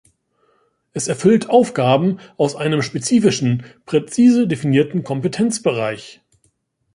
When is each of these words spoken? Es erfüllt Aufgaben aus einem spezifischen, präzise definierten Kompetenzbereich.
Es 0.93 1.07
erfüllt 1.07 1.51
Aufgaben 1.51 2.19
aus 2.35 2.55
einem 2.55 2.81
spezifischen, 2.81 3.65
präzise 3.85 4.47
definierten 4.47 5.03
Kompetenzbereich. 5.03 6.23